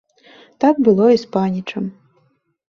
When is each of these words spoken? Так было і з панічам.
Так 0.63 0.79
было 0.87 1.05
і 1.17 1.19
з 1.25 1.29
панічам. 1.35 1.85